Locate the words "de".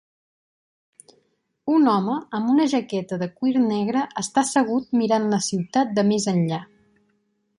3.23-3.29, 5.99-6.09